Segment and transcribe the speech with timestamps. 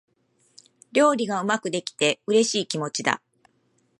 [0.93, 3.21] 料理がうまくできて、嬉しい気持ちだ。